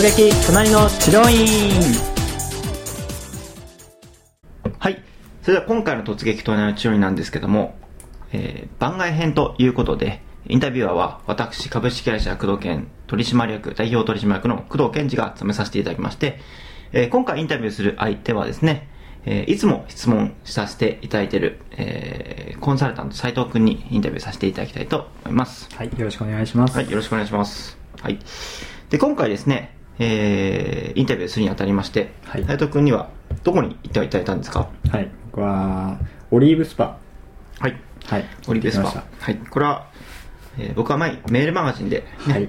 [0.00, 1.78] 突撃隣の治療院
[4.78, 5.02] はい。
[5.42, 7.74] それでは今回の突撃隣の治療院なんですけども、
[8.32, 16.40] えー番外編ということで、インタビュアーは私、株式会社工藤健取締役、代表取締役の工藤健二が務めさせていただきまして、
[16.92, 18.88] えー今回インタビューする相手はですね、
[19.26, 25.68] えーいつも質問させていただいている、えーコンサルタント斉藤君にインタビューさせていただきたいと思います。
[25.76, 27.76] はいよろしくお願いしますはい、よろしくお願いします。
[28.00, 28.18] はい。
[28.88, 32.44] で、今回ですね、えーインタビューするにあたりまして、はい。
[32.44, 33.10] 斉藤君には
[33.44, 34.68] どこに行っていただいたんですか？
[34.90, 35.08] はい。
[35.30, 35.98] 僕は
[36.30, 36.98] オリーブスパ。
[37.60, 37.76] はい。
[38.06, 38.24] はい。
[38.48, 39.04] オリベスパ。
[39.18, 39.36] はい。
[39.36, 39.86] これは、
[40.58, 42.48] えー僕は前、メールマガジンで、したはい。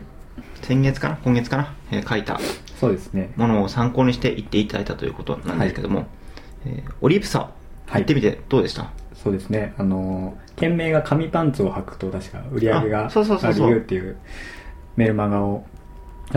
[0.62, 1.18] 先月かな？
[1.24, 2.40] 今月かな、えー書いた
[2.80, 3.34] そうですね。
[3.36, 6.08] ものを参考にして行っていただいたということなんですけども、
[6.66, 8.02] えーオリーブサはい。
[8.02, 9.74] 行ってみてどうでした、そうですね。
[9.78, 13.68] あの件名が紙パンツを履くと確か売り上げがあそうそうそうそう。
[13.68, 14.18] あるよっていう
[14.96, 15.66] メールマガを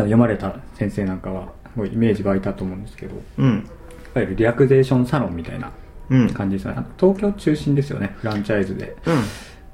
[0.03, 3.71] 読まれた先生なんかはすごいイメージ湧いたと思うんですけどいうん。
[4.15, 5.71] わゆるリラクゼーションサロンみたいな
[6.11, 6.31] うん。
[6.31, 6.75] 感じですね。
[6.77, 8.15] あの東京中心ですよね。
[8.19, 9.23] フランチャイズでうん。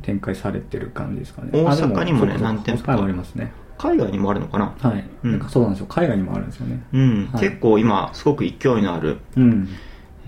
[0.03, 1.51] 展開されてる感じですかね。
[1.53, 3.53] 大あで阪にもね何店舗もありますね。
[3.77, 4.75] 海外にもあるのかな？
[4.79, 5.31] はい、うん。
[5.33, 5.87] なんかそうなんですよ。
[5.87, 6.83] 海外にもあるんですよね。
[6.93, 7.31] うん。
[7.33, 7.41] はい。
[7.43, 9.69] 結構今、すごく勢いのある、うん。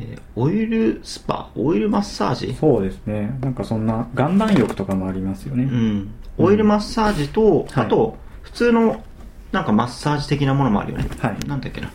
[0.00, 2.54] えーオイルスパオイルマッサージ？
[2.54, 3.38] そうですね。
[3.42, 6.10] なんかそんな岩盤浴とかもありますよね、うん。
[6.38, 7.84] オイルマッサージと、はい。
[7.84, 9.02] あと、普通の、
[9.52, 11.06] なんかマッサージ的なものもあるよね。
[11.20, 11.90] はいなんだっけな。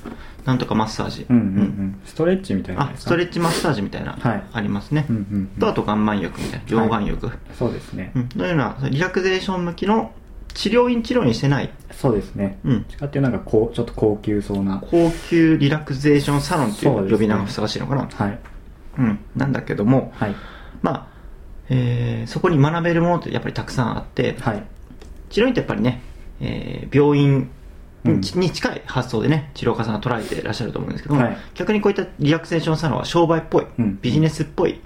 [0.46, 1.26] なんとかマッサージ。
[1.30, 5.06] うんうんうんストレッチみたいなあ、ストレッチマッサージみたいな、はいありますね。
[5.10, 7.30] うんうんうんと、あと岩盤浴みたいな、溶岩浴。
[7.58, 8.30] そうですね、うん。
[8.36, 10.12] のような、リラクゼーション向きの
[10.54, 12.74] 治療院治療にしてない、そうですねうん。
[13.02, 18.08] 違ってなんかこうちょっと高級そうな高級リラクゼーションサロンっていそう呼び名がふさわしいのかな。
[18.12, 18.40] はい
[19.00, 19.20] うん。
[19.36, 20.36] なんだけども、はい
[20.82, 21.08] まあ、
[21.70, 24.64] えーそこに学べるものってやっぱりたくさんあって、はい
[25.30, 26.02] 治療院ってやっぱりね、
[26.42, 27.50] えー病院
[28.06, 31.38] うんにに近い発想でね、治療家さんが捉えていらっしゃると思うんですけども、はい。
[31.56, 34.00] 逆にこういったリラクゼーションサロンは商売っぽい、うん。
[34.02, 34.80] ビジネスっぽい、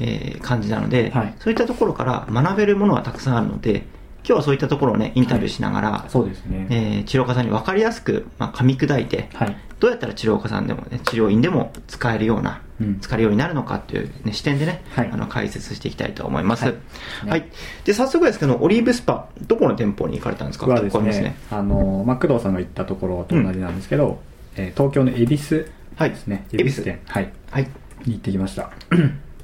[0.00, 1.34] えー感じなので、はい。
[1.38, 3.86] そういったところから学べるものがたくさんあるので、
[4.26, 9.56] 今日はそういったところをね、インタビューしながら、そうですね、えー治療家さんに分かりやすく、まあ、噛み砕いて、はい。
[9.80, 12.63] どうやったら治療家さんでもね、治療院でも使えるような、うん
[13.00, 15.10] 使えるようになるのかっていう、ね、視点でね、はい。
[15.12, 16.64] あの解説していきたいと思います。
[16.66, 16.72] は
[17.26, 17.40] はい。
[17.40, 17.44] い。
[17.84, 20.66] で、早速ですけど、オリーブスパ、どこの店舗に行かれたんですか？
[20.66, 24.20] 僕はです結構ありますねあの、まあ、工藤さんが行ったところと同じなんですけど、
[24.56, 27.00] えー東京の恵比寿はいですね、恵比寿店。
[27.06, 27.32] はい。
[27.50, 27.62] はい。
[28.06, 28.70] に行ってきました。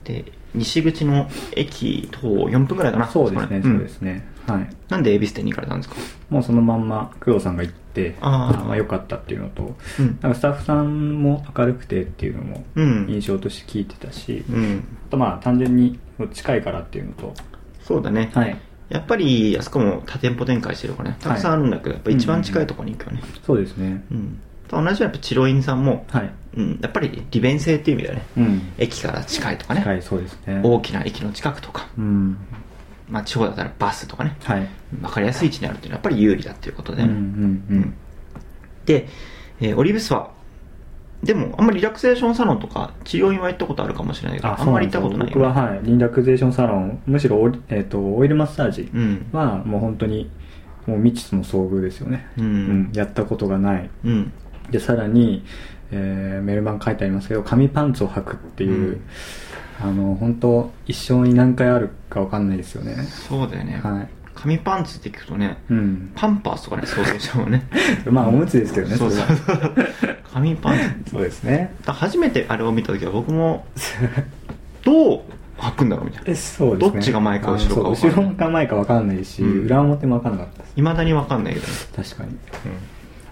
[0.05, 0.25] で、
[0.55, 3.07] 西口の駅徒歩4分ぐらいかな。
[3.09, 3.63] そうですね、ん。
[3.63, 4.27] そうですね。
[4.49, 4.69] はい。
[4.89, 5.95] なんで恵比寿店に行かれたんですか？
[6.31, 7.81] もうそのまんま工藤さんが行って
[8.21, 8.65] あー。
[8.65, 10.19] まあ、良かったっていうのとうん。
[10.21, 13.07] なんかスタッフさんも明るくてっていうのもうん。
[13.09, 14.85] 印象として聞いてたし、うん。
[15.09, 15.99] あとまあ単純に
[16.33, 17.35] 近いからっていうのと。
[17.83, 18.31] そうだね。
[18.35, 18.57] はい。
[18.91, 23.23] やっぱり、あそこも多店舗展開してるからね、たくさんあるんだけど、やっぱ一番近いところに行くよね。
[23.47, 24.05] そうですね。
[24.11, 24.41] うん。
[24.67, 26.31] と同じようにやっぱ治療院さんも、はい。
[26.57, 28.73] うん、やっぱり利便性っていう意味ではね、うん。
[28.79, 30.61] 駅から近いとかね、近いそうですね。
[30.65, 32.37] 大きな駅の近くとか、うん
[33.11, 34.69] まあ地方だったらバスとかね、はい。
[35.03, 37.19] わかりやすい位置にあるっていうのはやっぱり有利だっていうことで、うんうんう
[37.81, 37.95] ん
[38.87, 39.09] で、
[39.61, 40.31] えーオリブスは、
[41.23, 45.33] でもあんまりリラクゼーションサロンとか治療院は行ったことあるかもしれないけど、あんまり行ったことないよ、ね。
[45.35, 45.81] 僕ははい。
[45.83, 49.27] リラクゼーションサロンむしろオイ,、えー、とオイルマッサージうん。
[49.33, 50.31] はもう本当に
[50.87, 53.91] もう未知の遭遇ですよね、うんやったことがない。
[54.05, 54.33] うん。
[54.71, 55.45] でさらに、
[55.91, 59.01] えーメルマン書いてありますけど紙パンツを履くっていう、うん
[59.83, 62.97] あの本当一生に何回あるか分かんないですよね
[63.29, 63.81] そうだよね。
[63.83, 67.69] はい紙パンツって聞くとね、うんパンパースとかね、想像しちゃうもんね。
[68.11, 69.75] まあおむつですけどねそうそうそう。
[70.33, 71.11] 紙パンツ。
[71.11, 73.67] そうですねだ初めてあれを見た時は僕も、
[74.83, 75.21] どう
[75.59, 76.31] 履くんだろうみたいな。
[76.31, 81.73] えそうですねどっちが前か後ろか後ろか前か分かんないし、うん裏表も分かんなかったです未だにわかんないけどね。
[81.95, 82.31] 確かに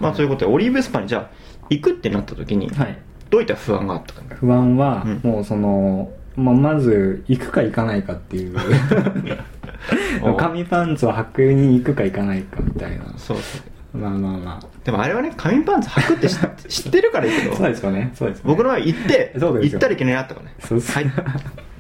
[0.01, 1.29] まあ、ということで、オリーブスパにじゃあ、
[1.71, 2.99] 行くってなった時に、はい
[3.31, 4.23] どういった不安があったか。
[4.37, 8.57] 不安は、うんもうその、まあ、まず行くか行かないかっていう。
[10.23, 13.05] お紙パンツを履くに行くか行かないかみたいな。
[13.17, 13.59] そうそ
[13.95, 13.99] う。
[13.99, 14.67] まあまあまあ。
[14.85, 16.37] でもあれはね、紙パンツ履くって知
[16.85, 18.13] 知ってるからいいけど、そうですよね。
[18.15, 18.49] そうですよね。
[18.51, 20.55] 僕の場合行って、行ったらいけないなったからね。
[20.61, 21.13] そうそうはい。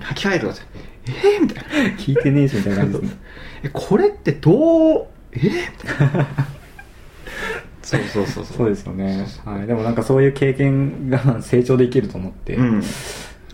[0.01, 0.67] 履き替えてください。
[1.07, 1.91] えー、みたいな。
[1.97, 3.01] 聞いてねえしみたいな感じ。
[3.01, 3.19] ですね
[3.65, 6.27] え、これってどう、えー、
[7.83, 8.45] そうそうそう。
[8.45, 8.69] そう。
[8.69, 12.83] ですよね、はい、でもなんかそういう経験が成長できると思って、うん。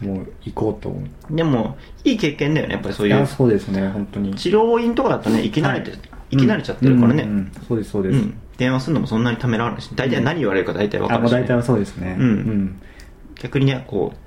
[0.01, 1.01] もう行こうと思
[1.31, 1.37] う。
[1.37, 3.27] でも、いい経験だよね、やっぱりそういやいう。
[3.27, 4.35] そうですね本当に。
[4.35, 6.01] 治療院とかだとね、生き慣れて、はい
[6.31, 7.23] 生き慣れちゃってるからね。
[7.23, 7.53] うんうんうん。
[7.69, 8.41] そうですそうです、うん。
[8.57, 11.37] 電話するのもそんなにためらわないし、大体何言われるか大体わかるし、ね。
[11.37, 12.17] あもう大体はそうですね。
[12.19, 12.81] うん。
[13.41, 14.19] 逆にね、こう、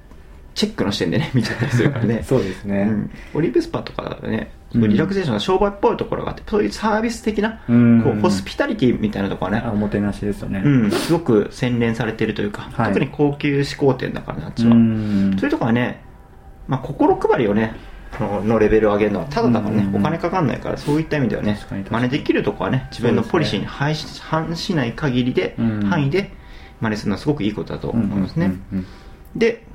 [0.58, 2.24] チェックの視点でね見ちゃったりするからね。
[2.26, 4.90] そうですね、うん、オリーブスパとかだとね、うん。
[4.90, 8.02] リラクゼーションが商売っぽいところがあってそういうサービス的な、うん。
[8.02, 10.64] こうホスピタリティみたいなところはねあおもてなしですよね。
[10.66, 12.88] うん、すごく洗練されてるというか、はい。
[12.88, 15.36] 特に高級志向店だからねあっちうは、ん。
[15.38, 16.02] そういうところはね、
[16.68, 17.76] まあ、心配りをね
[18.20, 20.02] ののレベルを上げるのはただだからね、うん。
[20.02, 25.82] お金かかんないからそういった意味ではね真似できるとこはね自分のポリシーに反し,、反しない限りで、うん。
[25.84, 26.32] 範囲で
[26.82, 28.52] 真似するのはすごくいいことだと思いますね、
[29.36, 29.67] で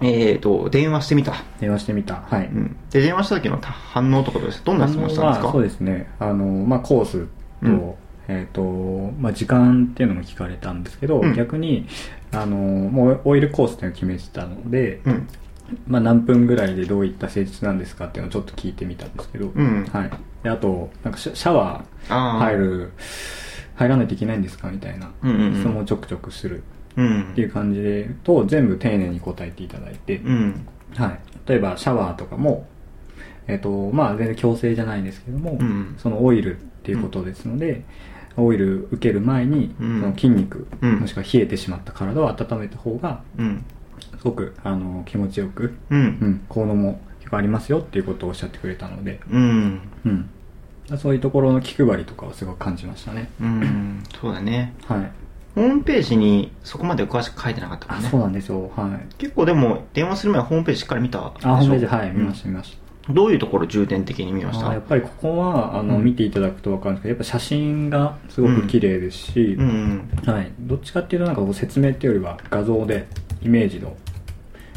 [0.00, 2.22] えー、と電話してみた、電話してみた。
[2.28, 5.52] はい、うん、で電話した時の反応とかどうですどんな質問したんですか？
[5.52, 6.10] そうですね。
[6.18, 7.26] あの、まあ、コースと,、
[7.62, 7.94] うん。
[8.26, 11.34] えーとまあ、時間っていうのも聞かれたんですけど、うん。
[11.34, 11.86] 逆に
[12.32, 15.28] あのもうオイルコースっていうのを決めてたので、うん。
[15.86, 19.86] まあ、何分ぐらいでどういった施術なんですかっていうのをちょっと聞いてみたんですけど、うん。
[19.92, 20.10] はい、
[20.42, 22.92] であとなんかシャシャワー入る
[23.76, 24.70] 入らないといけないんですか？
[24.70, 25.12] みたいな。
[25.22, 25.54] うんうんうん。
[25.54, 26.56] 質問をちょくちょくする。
[26.56, 26.62] うん
[26.94, 30.66] っていう感じでと全部丁寧に答えていただいて、うん。
[30.96, 31.18] はい、
[31.48, 32.66] 例えばシャワーとかも、
[33.46, 35.96] えっとまあ、全然強制じゃないんですけども、うん。
[35.98, 37.84] そのオイルっていうことですので、
[38.36, 40.00] オイル受ける前に、うん。
[40.00, 41.00] その筋肉、うん。
[41.00, 43.64] もしくは冷えてしまった体を温めた方がうん。
[44.18, 49.80] すごくあの気持ちよく、ううんん、効能も結構ありますよっていうことをおっしゃってくれたので、うん。
[50.06, 50.30] うん、
[50.98, 53.30] そういうところの気配りとかはすごく感じましたね。
[53.40, 54.02] うん。
[54.20, 54.74] そうだね。
[54.86, 55.12] はい、
[55.54, 58.08] ホームページにそこまで詳しく書いてなかったもんね。
[58.08, 61.32] あそうなんですよ、はい、結構でも電話する前はホームページしっかり見た？
[61.36, 63.12] でしょあホームページはいうん見ました見ました。
[63.12, 64.70] どういうところ重点的に見ました？
[64.70, 70.10] あやっぱりここはあの、うん見ていただくと分かるんですけどやっぱ写真がすごく綺麗ですし、うん。
[70.24, 73.06] はい、どっちかっていうとなんかこう説明っていうよりは画像で
[73.42, 73.96] イメージの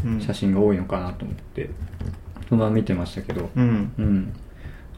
[0.05, 1.69] うん写真が多いのかなと思って
[2.49, 3.91] そのまま見てましたけど、うん。
[3.97, 4.33] うん、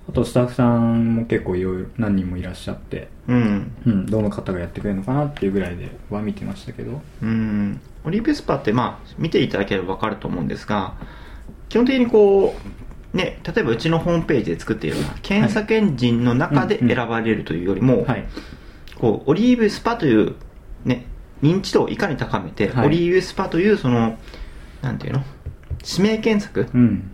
[0.10, 3.72] あとスタッフさんも結構いろいろ何人もいらっしゃって、うん。
[3.86, 7.02] うん、どの方がやってくれるのかなっていうぐらいでは見てましたけど。
[7.22, 7.80] うん。
[8.04, 10.96] オリーブスパってまあ見ていただければ分かると思うんですが
[11.68, 12.56] 基本的にこ
[13.14, 18.26] うね例えばうちのホームページで作っているような検索エンジンの中で選ばれるというよりも、はい。
[18.98, 20.36] こうオリーブスパという、
[20.86, 21.06] ね、
[21.44, 22.88] 認知度をいかに高めて、はい。
[22.88, 24.18] オリーブスパというその
[24.82, 25.24] なんていうの？
[25.86, 27.12] 指名検索うん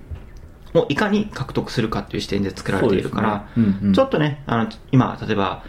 [0.82, 3.46] をいかに獲得するかっていう視点で作られているから、ね。
[3.58, 3.94] うんうん。
[3.94, 5.64] ちょっとねあの今例えば、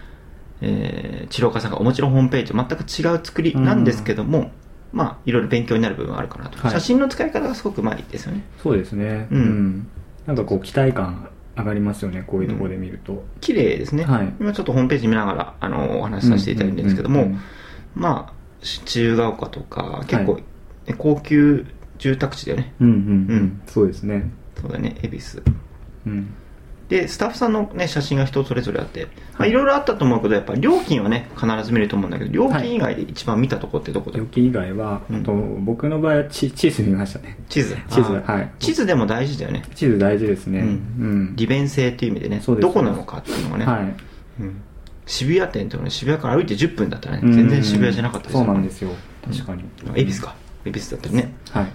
[0.61, 4.51] えー、治療家さんがお持ちのホームページと全く違う作りなんですけども、
[4.93, 6.71] まあいろいろ勉強になる部分はあるかなと、はい。
[6.73, 9.29] 写真の使い方がすごくうまいですよねそうですね。
[9.31, 9.89] うん。
[10.27, 14.33] なんかこう期待感上がりますよねこういうところで見ると、綺麗ですね、はい。
[14.41, 17.41] 今ちょっとホームページ見ながらあのお話しさせていただいてるんですけども、うんうんうん
[17.95, 20.43] まあし自由が丘とか結構、はい。
[20.87, 21.67] ね高級
[21.99, 22.75] 住宅地だよね。
[22.81, 23.63] うんうんううんん。
[23.67, 24.31] そうですね
[24.61, 25.43] そうだね恵比寿。
[26.07, 26.35] うん。
[26.89, 29.51] でスタッフさんの、ね、写真が人それぞれあって、まあ、はい。
[29.51, 35.17] いろいろあったと思うけどやっぱり料金はね必ず見ると思うんだけど料金以外で一番見たとこってどこだよ、料金以外は、うん。
[35.17, 37.37] あと僕の場合はチチーズ見ましたね。
[37.49, 38.53] 地図地図はい。
[38.61, 39.65] 地図でも大事だよね。
[39.75, 40.61] 地図大事ですね。
[40.61, 41.23] ううん。
[41.33, 44.43] ん、利便性っていう意味でねどこなのかっていうのがね、はい。
[44.43, 44.63] うん。
[45.07, 48.91] 渋谷店っていうのは渋谷から歩いて10分だったらね全然渋谷じゃなかったですそうなんですよ。
[49.25, 49.65] 確かに。
[49.97, 50.37] 恵比寿か。
[50.65, 51.65] 恵比寿だったらね、はい。
[51.65, 51.71] うん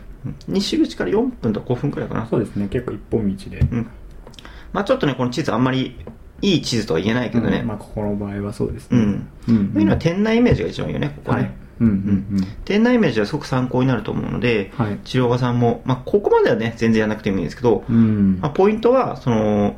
[0.47, 2.27] 西口から4分とか5分くらいかな。
[2.27, 2.67] そうですね。
[2.67, 3.59] 結構一本道で。
[3.59, 3.89] うん。
[4.73, 5.97] まあちょっとねこの地図あんまり
[6.41, 7.67] いい地図とは言えないけどね、うん。
[7.67, 8.97] まあここの場合はそうですね。
[8.97, 9.29] うん。
[9.47, 9.73] うん。
[9.73, 11.45] というのは店内イメージが一番いいよねここははい。
[11.45, 12.47] ね、うんうん。
[12.65, 14.97] 店内イメージはすごく参考になると思うので、はい。
[15.03, 17.95] 治療家さんも、まあ、ここまではね全然やらなくてもいいんですけど、うん。
[17.95, 19.75] うんまあ、ポイントはその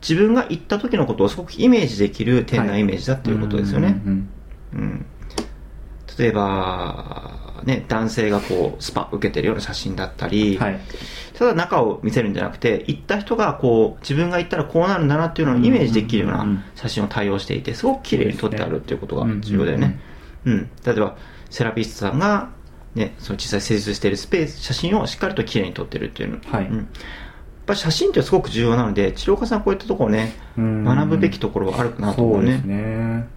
[0.00, 4.28] 自分が行った時のことをすごくイメージできる店内イメージだっていうことですよね、うん。
[4.74, 5.06] うん。
[6.18, 10.80] 例えば、ね、男性がこうスパ受けてるような写真だったり、はい。
[11.34, 20.00] ただ中を見せるんじゃなくて行った人がこう自分が行ったらこうなるんだなっていうのをイメージできるような写真を対応していてすごく綺麗に撮ってあるっていうことが重要だよね、
[20.44, 21.16] うん例えば
[21.50, 22.50] セラピストさんが、
[22.94, 26.66] ね、その実際施術しているスペース写真をしっかりと綺麗に撮ってるっていうの、はい。
[26.66, 26.86] うん、やっ
[27.64, 30.84] ぱり写真ってすごく重要なので治療家さんこういったところをねうん。
[30.84, 33.28] 学ぶべきところはあるかなと思そううですね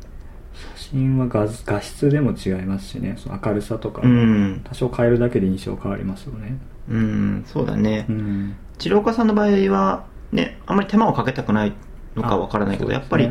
[0.92, 3.16] 真は画画質でも違いますしね。
[3.18, 4.02] その明るさとか。
[4.04, 6.58] うん、多少変えるだけで印象変わりますよね。
[6.90, 8.56] うん、そうだね、うん。
[8.78, 11.74] 治療家さんの場合はねあんまり手間をかけたくない
[12.16, 13.30] のかわからないけど、あやっぱり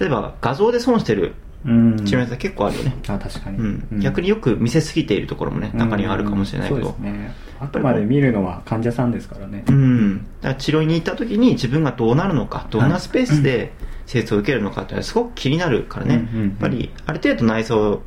[0.00, 1.34] 例えば画像で損してる
[1.64, 2.04] うん。
[2.04, 4.00] 治療家さん結構あるよね、あ確かに、うん。
[4.00, 7.34] 逆によく見せすぎているところもね中にはあるかもしれないけど、うんそうですね。
[7.60, 9.64] あくまで見るのは患者さんですからね。
[9.68, 13.72] うん、だから治療に行った時に自分がどうなるのかどんなスペースで
[14.06, 16.48] 施術を受けるのかっていうのはすごく気になるからね、うんうんうん。
[16.50, 18.02] やっぱりある程度内装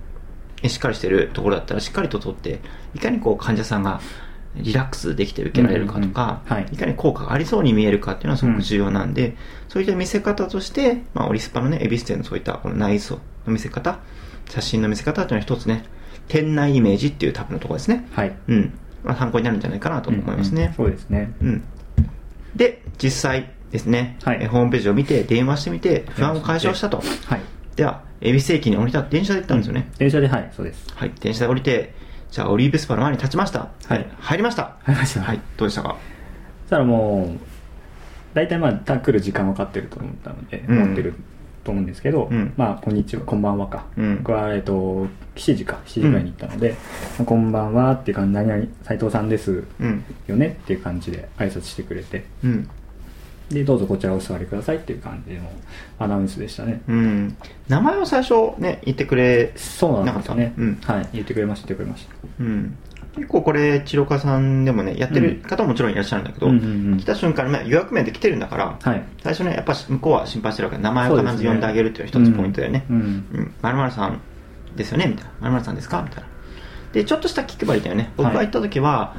[0.62, 2.60] にしっかりしてるところだったらしっかりと取って
[2.94, 4.02] いかにこう患者さんが
[4.58, 6.76] リラックスできて受けられるかとか、い。
[6.76, 9.36] いかに効果がありそうに見えるかっていうのはすごく重要なんで、
[9.68, 14.00] そういった見せ方として、まあ、オリスパのね、エビス店のそういったこの内装の見せ方、
[14.50, 15.86] 写真の見せ方っていうのは一つね、
[16.28, 18.08] 店内イメージっていうタブのところですね。
[18.12, 18.36] はい。
[18.48, 18.74] うん。
[19.04, 20.74] まあ、参考になるんじゃないかなと思いますね、うんうん。
[20.74, 21.32] そうですね。
[21.40, 21.64] うん、
[22.56, 24.40] で実際ですね、はい。
[24.42, 26.98] えホームページを見て電話してみて不安を解消したと。
[26.98, 27.04] は
[27.38, 27.42] い。
[27.75, 30.88] では恵比寿駅に降りた電車で行ったんですよね、電車ではいそうです。
[30.96, 31.12] はい。
[31.20, 31.94] 電車で降りて
[32.32, 33.70] じゃあオリーブスパの前に立ちました。
[33.86, 34.08] はい。
[34.20, 34.78] 入りました。
[34.82, 35.22] 入りました。
[35.22, 35.42] はい。
[35.58, 35.98] どうでしたか？
[36.64, 37.40] そしたらもう
[38.34, 40.82] 大体まあた来る時間分かってると思ったので、うん。
[40.82, 41.14] 思ってる
[41.66, 42.54] と思うんですけど、うん。
[42.56, 44.18] まあこんにちはこんばんはか、うん。
[44.20, 46.76] 僕はえっと7時か7時ぐらいに行ったので、
[47.18, 50.06] まあこんばんはっていう感じ何々斉藤さんですうん。
[50.28, 52.24] よねっていう感じで挨拶してくれて。
[52.44, 52.70] うん。
[53.50, 55.42] でどうぞこちらお座りくださいっていう感じの
[56.00, 56.82] アナウンスでしたね。
[56.88, 57.38] うん。
[57.68, 60.54] 名前を最初ね言ってくれそうなんですよね、
[60.84, 62.16] はい言ってくれました言ってくれました。
[62.40, 62.78] うん
[63.16, 66.98] 結構これ治療家さんでもねやってる方ももちろんいらっしゃるんだけど、うんうんうん。
[66.98, 69.04] 来た瞬間にまあ予約面で来てるんだから、はい。
[69.24, 72.98] 最初ねやっぱ向こうは心配してるわけ名前を必ず呼んであげるっていうのが一つポイントだよねうん。
[72.98, 73.00] う
[73.42, 74.20] ん「まるさん
[74.76, 76.30] ですよね」みたいな「まるさんですか?」みたいな。
[76.94, 78.12] でちょっとした気配りだよね。
[78.18, 79.16] 僕が行った時は、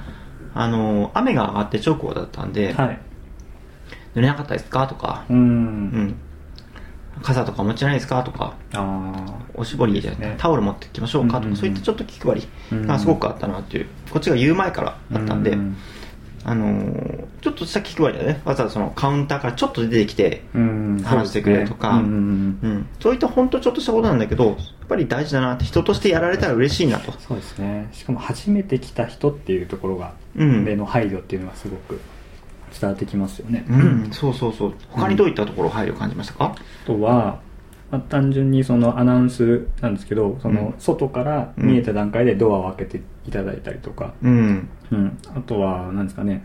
[0.55, 2.99] あの雨が上がって直後だったんで、はい
[4.15, 4.87] 濡れなかったですか？
[4.87, 5.25] とか。
[5.29, 6.15] う、ん、うん
[7.23, 8.23] 傘とかお持ちないですか？
[8.23, 10.35] とかあおしぼりじゃね。
[10.39, 11.41] タオル持ってきましょうか？
[11.41, 13.87] とか、そういったちょっと気配りうんがすごくあったなっていう。
[14.11, 15.77] こっちが言う前からああったんで、うん
[16.45, 18.41] あのーちょっとした気配りだね。
[18.45, 22.03] わざわざそのカウンターからちょっと出てきて、うん話してくれとか。
[23.01, 24.57] そういった本当ちょっとしたことなんだけどやっ
[24.89, 27.13] ぱり大事だなって人としてやられたら嬉しいなと。
[27.21, 27.89] そうですね。
[27.93, 30.65] しかも初めて来た人っていうところが、うん。
[30.65, 32.01] での配慮っていうのがすごく
[32.73, 34.75] 伝わってきますよね、うん、そうそうそう。
[34.91, 37.41] 他にどういったところ配慮を感じましたか、あとは、
[37.91, 44.69] まあ、単純にそのアナウンスなんですけどその外から見えた段階でドアを開けていただいたりとか、うん。
[44.91, 45.19] うん。
[45.35, 46.45] あとは何ですかね、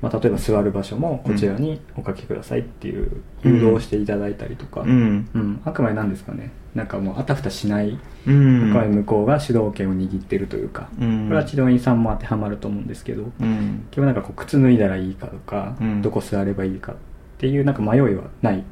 [0.00, 5.28] まあ、例えば座る場所もこちらにおかけくださいっていう誘導をしていただいたりとか、うん。
[5.34, 5.60] うん。
[5.64, 11.26] あくまで何ですかねなんかもうあたふたしない向こうが主導権を握ってるというか、うん。
[11.26, 13.84] これは治療院さんも当てはまると思うんですけど、うん。
[13.90, 16.02] 結局なんかこう靴脱いだらいいかとか、うん。
[16.02, 16.94] どこ座ればいいかっ
[17.38, 18.58] ていうなんか迷いはない。
[18.58, 18.64] よ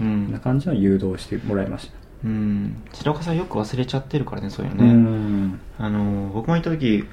[0.00, 1.92] ううなん感じの誘導をしてもらいました、
[2.24, 2.82] うん。
[2.92, 5.60] 白岡さんよく忘れちゃってるからねそういううのね、ん。
[5.78, 7.04] あの僕も行った時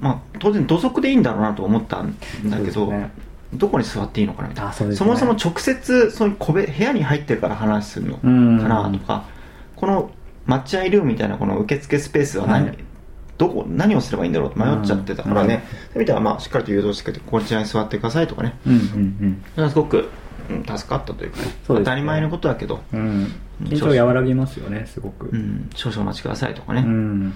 [0.00, 2.16] まあ当然土足でいいんだろうなと思ったん
[2.48, 2.92] だけど、
[3.52, 4.70] どこに座っていいのかなみたいな。
[4.70, 4.90] あそね。
[5.04, 9.24] もそも直接そういう個別部屋に入ってるから話するのかうんなとか、
[9.76, 10.10] この
[10.46, 12.78] 待合ルームみたいなこの受付スペースは何,、はい。
[13.38, 13.64] どこ？
[13.68, 14.50] 何をすればいいんだろう？
[14.50, 15.60] と迷っちゃってたからね、うん。
[15.60, 18.58] そういう意味ではまあしっかりと誘導してくれてこちらに座ってくださいとかね。
[18.66, 20.08] うんうんそれはすごく、
[20.50, 21.44] うん助かったというかね。
[21.46, 21.52] ね。
[21.66, 23.00] 当たり前のことだけど、うん。
[23.00, 23.06] うん。
[23.06, 23.32] うん
[23.64, 25.30] 緊張和らぎますよねすごく。
[25.32, 27.32] うん、少々お待ちくださいとかね、うん。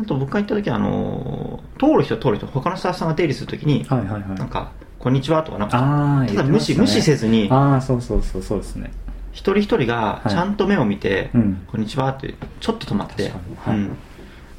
[0.00, 4.20] あと僕が行った時はあの通る人通る人他のスタッフさんが出入りする時に、はいはいはい。
[4.38, 4.70] なんか
[5.00, 8.92] 「こんにちは」とかなんかああただ無視無視せずにああそうそうそうそうですね
[9.32, 11.62] 一人一人がちゃんと目を見て「うん。
[11.66, 13.76] こんにちは」ってちょっと止まって、はい。
[13.76, 13.96] うん。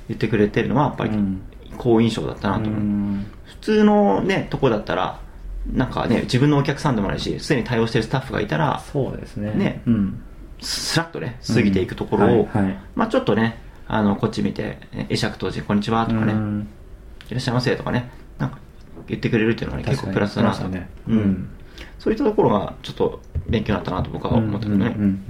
[0.07, 1.41] 言ってくれてるのはやっぱりうん。
[1.77, 3.25] 好印象だったなと思う、うん。
[3.45, 5.19] 普通のねとこだったら
[5.71, 9.51] なんかね自分のお客さんでもないしすでに対応してるスタッフがいたらそうですね。
[9.51, 10.21] ねうん。
[10.61, 12.37] スラッとね過ぎていくところを、うん。
[12.45, 12.79] はいはい。
[12.95, 14.77] まあちょっとねあのこっち見て
[15.09, 16.67] 「会釈当時こんにちは」とかね、うん。
[17.29, 18.57] いらっしゃいませとかねなんか
[19.07, 20.89] 言ってくれるっていうのはね結構プラスだなと、ね。
[21.07, 21.17] うん。
[21.17, 21.49] うん
[22.01, 25.25] そういったところがちょっと勉強になったなと僕は思ったけどね、うんうん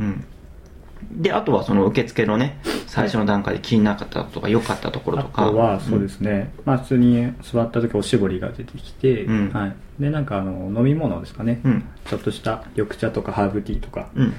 [0.00, 0.24] うんうん
[1.10, 5.50] であとはその受付のね最初の段階で気になかったこととか良かったところあとか。
[5.50, 9.50] とはそうですね、まあ普通に座った時おしぼりが出てきて、うん。
[9.50, 11.84] はい、でなんかあの飲み物ですかね、うん。
[12.06, 14.34] ちょっとした緑茶とかハーブティーとかうん。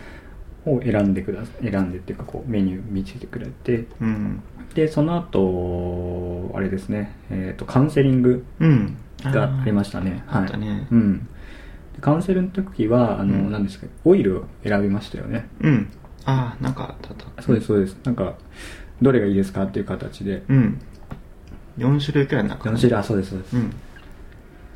[0.65, 3.85] を選んでくだ選んでっていうかこうメニュー見せてくれて。
[3.99, 4.41] うん。
[4.73, 8.97] でその後あれですね、えー、とカウンセリングうん。
[9.23, 10.23] がありましたね。
[10.27, 10.87] あーあったね。
[10.91, 11.23] うん、で
[12.03, 13.51] カウンセルの時はあの、うん。
[13.51, 15.47] 何ですかオイルを選びましたよね。
[15.61, 15.89] うん。
[16.25, 17.41] ああなんかあった。
[17.41, 17.97] そうですそうです。
[18.03, 18.35] なんか
[19.01, 20.43] どれがいいですかっていう形で。
[20.49, 20.81] うん。
[21.77, 23.69] 4種類くらいなんか4種類あそうですそうです、うん。
[23.69, 23.75] で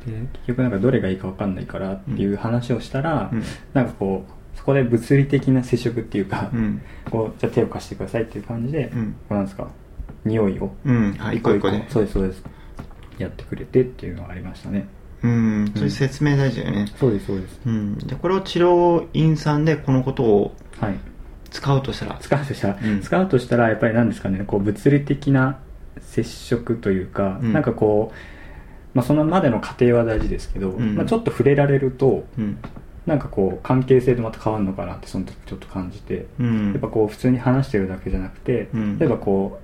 [0.06, 3.42] 結局なんかどれがいいか分かんないからっていう話をしたら、うん。
[3.74, 6.80] なんかこうそこで物理的な接触っていうか、うん。
[7.10, 9.12] こうじゃあ手を貸してくださいっていう感じで、うん。
[9.28, 9.68] こうなんですか
[10.24, 11.12] 匂いをうん。
[11.12, 12.42] はい一個一個でそうですそうです。
[13.18, 14.88] やってくれてっていうのがありましたね
[15.22, 15.72] うん。
[15.74, 16.86] そういう説明大事だよね。
[16.98, 17.60] そうですそうです。
[17.66, 17.98] うん。
[17.98, 20.98] でこれを治療院さんでこのことをはい。
[21.50, 22.18] 使うとしたら。
[22.20, 23.00] 使うとしたら、うん。
[23.00, 25.58] 使うとしたらやっぱり何ですかねこう物理的な
[26.00, 27.52] 接触というか、うん。
[27.52, 28.16] なんかこう、
[28.94, 30.94] まあ、そのまでの過程は大事ですけど、うん。
[30.94, 32.58] まあ、ちょっと触れられるとうん。
[33.06, 36.72] なんかこう関係性でまた変わるのかなってその時ちょっと感じて、うん。
[36.72, 38.98] やっぱこう普通に話してるだけじゃなくて、うん。
[38.98, 39.60] 例えばこ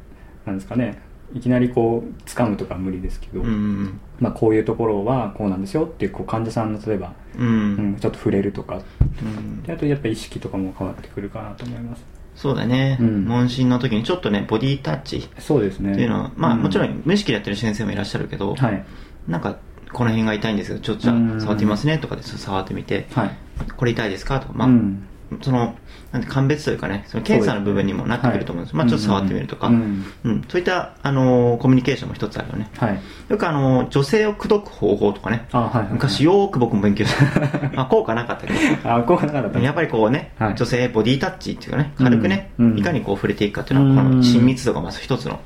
[0.47, 1.01] うなんですかね
[1.33, 7.49] いきなりこう掴むとかは無理ですけど、うんうんまあ、こういうところはこうなんですよっていうこう患者さんの例えば、うん。
[7.49, 8.81] うんちょっと触れるとか。
[9.23, 9.63] うん。
[9.63, 12.05] であとやっぱ意識とかも変わってくるかなと思います。
[12.35, 13.25] そうだね、うん。
[13.25, 15.95] 問診の時にちょっとねボディタッチっそうですね。
[15.95, 16.63] ていうのは、まあうん。
[16.63, 18.85] もちろん無意識でやってる先生もいらっしゃるけど、はい。
[19.29, 19.57] なんか
[19.93, 23.37] この辺が痛いんですけどちょっとじゃ触ってみますねとかで触ってみて、はい。
[23.77, 25.07] これ痛いですかとか、まあ、うん
[25.43, 25.75] その、
[26.13, 28.77] なんて鑑別というかね、その検査の部分にもなってくると思うんです。
[28.77, 32.71] はいまあちょっと触ってみるとか、ううんん、そういった、あのーコミュニケーションも一つあるよね。
[32.77, 33.01] はい。
[33.29, 37.41] よくあのー女性を口説く方法とかね、あはいはい昔よーく僕も勉強した。
[37.75, 38.53] まあ効果なかったけ
[38.85, 39.49] あ効果なかった。
[39.49, 40.55] ど、やっぱりこうね、はい。
[40.55, 44.17] 女性ボディタッチっていうかね、軽くね、うんいかにこう触れていくかっていうのは、こうん。
[44.19, 45.41] の親密度がまず一つの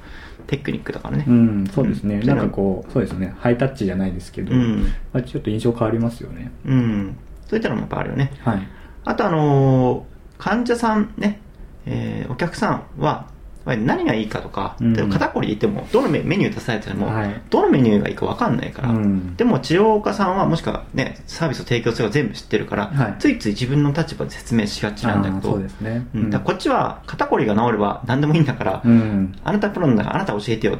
[0.46, 1.24] テクニックだからね。
[1.26, 1.66] うん。
[1.72, 2.26] そうですね、うん。
[2.26, 3.34] なんかこうそうですね。
[3.38, 4.82] ハイタッチじゃないですけど、うん。
[5.12, 6.50] まあ、ちょっと印象変わりますよね。
[6.66, 7.16] うん。
[7.46, 8.32] そういったのもやっぱあるよね。
[8.40, 8.68] はい
[9.08, 11.40] あとあのー患者さんね、
[11.84, 13.26] えーお客さんは、
[13.66, 15.10] 何がいいかとか、うん。
[15.10, 17.42] 肩こりで言っても、どのメメニュー出されても、はい。
[17.50, 19.36] どのメニューがいいか分かんないから、うん。
[19.36, 23.16] でも治療家さんはもしくはね、サービスを提供するか全部知ってるから、はい。
[23.18, 26.06] ついつい自分の立場で説明しがちなんだけど、ね。
[26.14, 26.30] うん。
[26.30, 29.34] こっちは肩こりが治れば何でもいいんだから、うん。
[29.42, 30.78] あなたプロなんだからあなた教えてよっ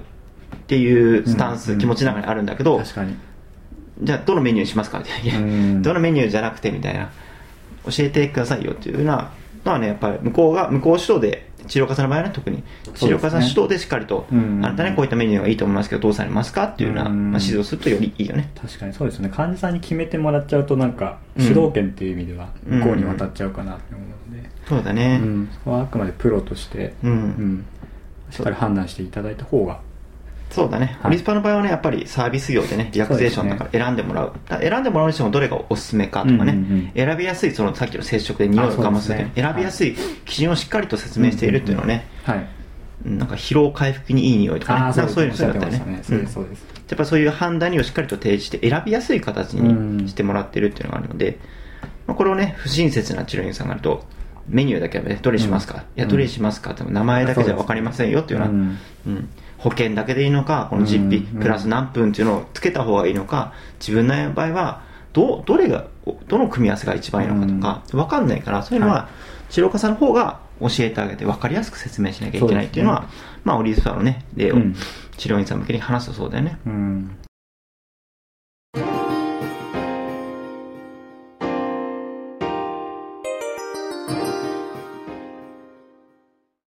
[0.68, 3.16] ていうスタンス、うん気持ちの中にあるんだけど、確かに。
[4.00, 5.00] じゃあどのメニューにしますか？
[5.00, 5.10] って、
[5.80, 7.10] どのメニューじゃなくてみたいな、
[7.84, 9.30] 教えてくださいよっていうような
[9.64, 12.62] のはね、やっぱり向こうが、向こう主導で、治療家さんの場合はね、特に、
[12.94, 18.50] 治療家さん主導でしっかりと、うんあなたね、こういったメニューがいいと思いますけど、どうされますかっていうような、うんまあ、指導するとよりいいよね。
[18.60, 19.28] 確かにそうですね。
[19.28, 25.18] 患者さんに決めてもらっちゃうとなんかうん主導権っていう意味では向こうに渡っちゃうかなって思うので、うそうだね。
[25.18, 25.48] ん。
[25.52, 27.64] そこはあくまでプロとして、うん。
[28.30, 29.80] しっかり判断していただいた方が
[30.50, 30.98] そうだね。
[31.02, 31.10] はい。
[31.10, 34.32] オリスパの場合はね、やっぱりサービス業でね、リラクゼーションだから選んでもらう。
[34.48, 36.92] だから選んでもらうにしてもどれがおすすめかとかね、うんうんうん。
[36.94, 39.32] 選びやすい、そのさっきの接触で匂いを我慢するあそうですね。
[39.34, 42.38] 選びやすい基準をしっかりと説明しているっていうのはね、はい。
[42.38, 42.48] うん
[43.04, 46.02] なんか疲労回復にいい匂いとかね、そういうのだったよね。
[46.10, 46.66] ううんですそうです。
[46.88, 51.38] やっぱそういう判断をしっかりと提示して選びやすい形うんにしてもらってるっていうのがあるので、
[52.06, 54.04] まあ、これをね不親切な治療院さんがあると
[54.48, 55.80] メニューだけはねどれにしますか、うん。
[55.80, 56.72] いやどれにしますか？
[56.72, 58.78] って名前だけじゃ分かりませんよっていうような、うん。
[59.06, 59.28] うん。
[59.58, 65.86] 保険だけでいいのかこの実費うんプラス何分っていうのをつけた方がいいのか自分の場合はどうどれが
[66.28, 69.08] どの組み合わせが一番いいのかとか分かんないからそういうのはは
[69.50, 73.14] 治療家さんの方が教えてあげて分かりやすく説明しなきゃいけないっていうのはそうで
[73.44, 74.74] まあオリーブスパのね例をうん。
[75.16, 76.58] 治療院さん向けに話すとそうだよね。
[76.64, 77.18] うん